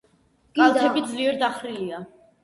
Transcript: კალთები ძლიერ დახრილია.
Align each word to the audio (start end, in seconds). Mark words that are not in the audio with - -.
კალთები 0.59 1.03
ძლიერ 1.11 1.37
დახრილია. 1.43 2.01